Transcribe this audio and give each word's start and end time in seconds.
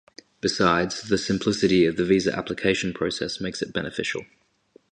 Besides, 0.39 1.03
the 1.03 1.17
simplicity 1.19 1.85
of 1.85 1.95
the 1.95 2.03
visa 2.03 2.35
application 2.35 2.91
process 2.91 3.39
makes 3.39 3.61
it 3.61 3.71
beneficial. 3.71 4.25